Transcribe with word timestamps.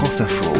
France 0.00 0.22
Info. 0.22 0.50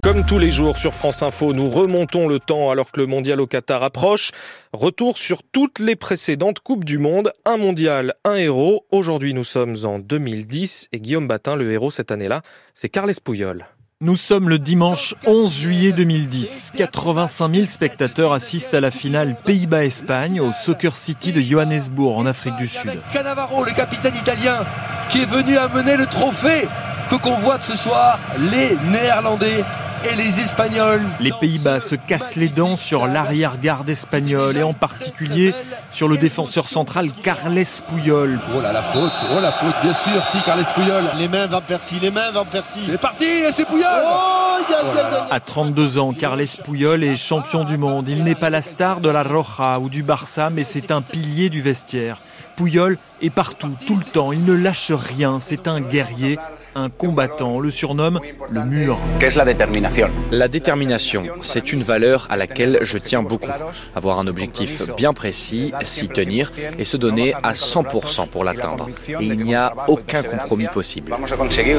Comme 0.00 0.24
tous 0.24 0.38
les 0.38 0.52
jours 0.52 0.78
sur 0.78 0.94
France 0.94 1.24
Info, 1.24 1.52
nous 1.52 1.68
remontons 1.68 2.28
le 2.28 2.38
temps 2.38 2.70
alors 2.70 2.92
que 2.92 3.00
le 3.00 3.06
mondial 3.08 3.40
au 3.40 3.48
Qatar 3.48 3.82
approche. 3.82 4.30
Retour 4.72 5.18
sur 5.18 5.42
toutes 5.42 5.80
les 5.80 5.96
précédentes 5.96 6.60
Coupes 6.60 6.84
du 6.84 6.98
Monde. 6.98 7.32
Un 7.44 7.56
mondial, 7.56 8.14
un 8.24 8.36
héros. 8.36 8.86
Aujourd'hui, 8.92 9.34
nous 9.34 9.42
sommes 9.42 9.74
en 9.82 9.98
2010 9.98 10.90
et 10.92 11.00
Guillaume 11.00 11.26
Batin, 11.26 11.56
le 11.56 11.72
héros 11.72 11.90
cette 11.90 12.12
année-là, 12.12 12.42
c'est 12.74 12.88
Carles 12.88 13.12
Puyol. 13.24 13.66
Nous 14.00 14.14
sommes 14.14 14.50
le 14.50 14.60
dimanche 14.60 15.16
11 15.26 15.52
juillet 15.52 15.90
2010. 15.90 16.74
85 16.76 17.52
000 17.52 17.66
spectateurs 17.66 18.32
assistent 18.32 18.74
à 18.74 18.80
la 18.80 18.92
finale 18.92 19.36
Pays-Bas-Espagne 19.44 20.40
au 20.40 20.52
Soccer 20.52 20.96
City 20.96 21.32
de 21.32 21.40
Johannesburg 21.40 22.18
en 22.18 22.26
Afrique 22.26 22.56
du 22.56 22.68
Sud. 22.68 23.00
Cannavaro, 23.12 23.64
le 23.64 23.72
capitaine 23.72 24.14
italien, 24.14 24.64
qui 25.10 25.22
est 25.22 25.28
venu 25.28 25.58
amener 25.58 25.96
le 25.96 26.06
trophée 26.06 26.68
que 27.08 27.16
convoitent 27.16 27.62
ce 27.62 27.76
soir 27.76 28.18
les 28.38 28.76
Néerlandais 28.90 29.64
et 30.04 30.14
les 30.16 30.40
Espagnols. 30.40 31.02
Les 31.20 31.32
Pays-Bas 31.40 31.80
se 31.80 31.94
cassent 31.94 32.36
les 32.36 32.48
dents 32.48 32.76
sur 32.76 33.06
l'arrière-garde 33.06 33.88
espagnole 33.88 34.56
et 34.56 34.62
en 34.62 34.74
particulier 34.74 35.54
sur 35.90 36.08
le 36.08 36.18
défenseur 36.18 36.68
central 36.68 37.10
Carles 37.10 37.64
Puyol. 37.88 38.38
Oh 38.54 38.60
là 38.60 38.72
la 38.72 38.82
faute, 38.82 39.12
oh 39.34 39.40
la 39.40 39.52
faute, 39.52 39.74
bien 39.82 39.92
sûr, 39.92 40.24
si 40.26 40.40
Carles 40.42 40.66
Puyol. 40.74 41.04
Les 41.18 41.28
mains 41.28 41.46
Van 41.46 41.60
Persie, 41.60 41.98
les 42.00 42.10
mains 42.10 42.30
Van 42.32 42.44
Persie. 42.44 42.86
C'est 42.86 43.00
parti, 43.00 43.24
et 43.24 43.52
c'est 43.52 43.66
Puyol 43.66 43.84
Oh, 43.86 44.58
y 44.68 44.74
a, 44.74 44.82
y 44.82 44.98
a, 44.98 45.10
y 45.10 45.14
a. 45.14 45.34
À 45.34 45.40
32 45.40 45.98
ans, 45.98 46.12
Carles 46.12 46.44
Puyol 46.64 47.02
est 47.02 47.16
champion 47.16 47.64
du 47.64 47.78
monde. 47.78 48.08
Il 48.08 48.24
n'est 48.24 48.34
pas 48.34 48.50
la 48.50 48.62
star 48.62 49.00
de 49.00 49.08
la 49.08 49.22
Roja 49.22 49.78
ou 49.78 49.88
du 49.88 50.02
Barça, 50.02 50.50
mais 50.50 50.64
c'est 50.64 50.90
un 50.90 51.02
pilier 51.02 51.48
du 51.50 51.62
vestiaire. 51.62 52.20
Puyol 52.56 52.98
est 53.22 53.30
partout, 53.30 53.74
tout 53.86 53.96
le 53.96 54.04
temps. 54.04 54.32
Il 54.32 54.44
ne 54.44 54.54
lâche 54.54 54.92
rien. 54.92 55.38
C'est 55.40 55.68
un 55.68 55.80
guerrier, 55.80 56.38
un 56.76 56.90
combattant. 56.90 57.56
On 57.56 57.60
le 57.60 57.70
surnomme 57.70 58.20
le 58.50 58.64
mur. 58.64 58.98
Qu'est-ce 59.18 59.38
la 59.38 59.44
détermination? 59.44 60.08
La 60.30 60.46
détermination, 60.46 61.24
c'est 61.40 61.72
une 61.72 61.82
valeur 61.82 62.28
à 62.30 62.36
laquelle 62.36 62.78
je 62.82 62.98
tiens 62.98 63.22
beaucoup. 63.22 63.50
Avoir 63.94 64.18
un 64.18 64.26
objectif 64.26 64.82
bien 64.96 65.12
précis, 65.12 65.72
s'y 65.84 66.08
tenir 66.08 66.52
et 66.78 66.84
se 66.84 66.96
donner 66.96 67.34
à 67.42 67.54
100% 67.54 68.28
pour 68.28 68.44
l'atteindre. 68.44 68.88
Et 69.08 69.24
il 69.24 69.40
n'y 69.40 69.54
a 69.54 69.72
aucun 69.88 70.22
compromis 70.22 70.68
possible. 70.68 71.12
Que. 71.12 71.76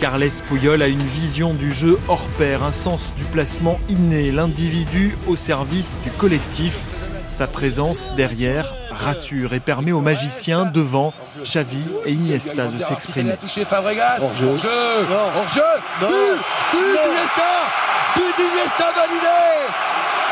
Carles 0.00 0.30
Puyol 0.48 0.82
a 0.82 0.88
une 0.88 1.02
vision 1.02 1.54
du 1.54 1.72
jeu 1.72 1.98
hors 2.08 2.26
pair, 2.38 2.62
un 2.62 2.72
sens 2.72 3.14
du 3.16 3.24
placement 3.24 3.80
inné, 3.88 4.30
l'individu 4.30 5.16
au 5.26 5.36
service 5.36 5.98
du 6.04 6.10
collectif. 6.10 6.84
Sa 7.30 7.46
présence 7.46 8.10
derrière 8.16 8.74
rassure 8.90 9.54
et 9.54 9.60
permet 9.60 9.92
aux 9.92 10.00
magiciens 10.00 10.64
devant 10.64 11.12
Xavi 11.42 11.82
et 12.04 12.12
Iniesta 12.12 12.66
de 12.66 12.78
s'exprimer. 12.78 13.34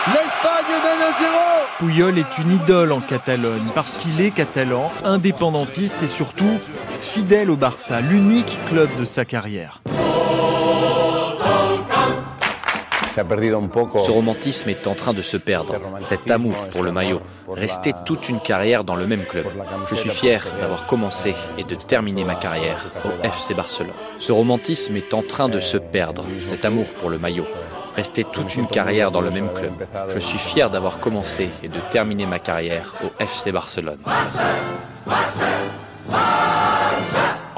L'Espagne 0.09 0.73
mène 0.83 1.03
à 1.03 1.19
zéro. 1.19 1.39
Puyol 1.79 2.19
est 2.19 2.39
une 2.39 2.53
idole 2.53 2.93
en 2.93 3.01
Catalogne 3.01 3.69
parce 3.75 3.95
qu'il 3.95 4.21
est 4.21 4.31
catalan, 4.31 4.91
indépendantiste 5.05 6.03
et 6.03 6.07
surtout 6.07 6.59
fidèle 6.99 7.51
au 7.51 7.57
Barça, 7.57 8.01
l'unique 8.01 8.59
club 8.69 8.89
de 8.99 9.05
sa 9.05 9.25
carrière. 9.25 9.83
Ce 13.19 14.11
romantisme 14.11 14.69
est 14.69 14.87
en 14.87 14.95
train 14.95 15.13
de 15.13 15.23
se 15.23 15.37
perdre. 15.37 15.77
Cet 16.01 16.31
amour 16.31 16.55
pour 16.71 16.83
le 16.83 16.93
maillot. 16.93 17.21
Rester 17.49 17.93
toute 18.05 18.29
une 18.29 18.41
carrière 18.41 18.85
dans 18.85 18.97
le 18.97 19.07
même 19.07 19.25
club. 19.25 19.47
Je 19.89 19.95
suis 19.95 20.11
fier 20.11 20.45
d'avoir 20.61 20.87
commencé 20.87 21.35
et 21.57 21.65
de 21.65 21.75
terminer 21.75 22.25
ma 22.25 22.35
carrière 22.35 22.85
au 23.05 23.27
FC 23.27 23.55
Barcelone. 23.55 23.93
Ce 24.19 24.33
romantisme 24.33 24.97
est 24.97 25.15
en 25.15 25.23
train 25.23 25.49
de 25.49 25.61
se 25.61 25.77
perdre. 25.77 26.25
Cet 26.39 26.65
amour 26.65 26.87
pour 27.01 27.11
le 27.11 27.19
maillot. 27.19 27.47
Rester 27.97 28.23
toute 28.23 28.55
une 28.55 28.69
carrière 28.69 29.11
dans 29.11 29.21
le 29.21 29.31
même 29.31 29.53
club. 29.53 29.73
Je 30.15 30.19
suis 30.21 30.39
fier 30.39 30.71
d'avoir 30.71 31.01
commencé 31.01 31.49
et 31.65 31.69
de 31.69 31.81
terminer 31.91 32.27
ma 32.27 32.39
carrière 32.39 32.95
au 33.05 33.23
FC 33.23 33.51
Barcelone. 33.51 33.99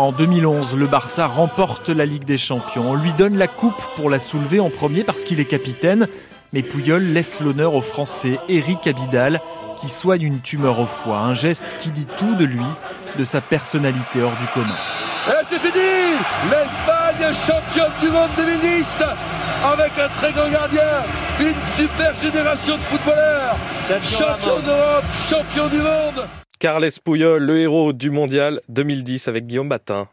En 0.00 0.12
2011, 0.12 0.78
le 0.78 0.86
Barça 0.86 1.26
remporte 1.26 1.90
la 1.90 2.06
Ligue 2.06 2.24
des 2.24 2.38
Champions. 2.38 2.92
On 2.92 2.94
lui 2.94 3.12
donne 3.12 3.36
la 3.36 3.48
coupe 3.48 3.82
pour 3.96 4.08
la 4.08 4.18
soulever 4.18 4.58
en 4.58 4.70
premier 4.70 5.04
parce 5.04 5.24
qu'il 5.24 5.40
est 5.40 5.44
capitaine. 5.44 6.08
Mais 6.54 6.62
Puyol 6.62 7.02
laisse 7.02 7.38
l'honneur 7.40 7.74
au 7.74 7.82
Français 7.82 8.38
Eric 8.48 8.86
Abidal 8.86 9.42
qui 9.78 9.90
soigne 9.90 10.22
une 10.22 10.40
tumeur 10.40 10.80
au 10.80 10.86
foie. 10.86 11.18
Un 11.18 11.34
geste 11.34 11.76
qui 11.78 11.90
dit 11.90 12.06
tout 12.16 12.34
de 12.36 12.46
lui, 12.46 12.64
de 13.18 13.24
sa 13.24 13.42
personnalité 13.42 14.22
hors 14.22 14.36
du 14.40 14.46
commun. 14.54 14.78
Et 15.28 15.44
c'est 15.46 15.58
fini 15.58 16.16
L'Espagne 16.48 17.34
championne 17.34 17.92
du 18.00 18.08
monde 18.08 18.30
2010 18.38 18.86
avec 19.70 19.92
un 19.98 20.08
très 20.16 20.32
grand 20.32 20.48
gardien, 20.48 21.04
une 21.40 21.76
super 21.76 22.14
génération 22.14 22.76
de 22.76 22.80
footballeurs, 22.80 23.56
champion 24.02 24.60
d'Europe, 24.60 25.04
champion 25.28 25.66
du 25.68 25.76
monde 25.76 26.26
Carles 26.60 27.00
Puyol, 27.02 27.42
le 27.42 27.58
héros 27.58 27.94
du 27.94 28.10
mondial 28.10 28.60
2010 28.68 29.28
avec 29.28 29.46
Guillaume 29.46 29.70
Batin. 29.70 30.08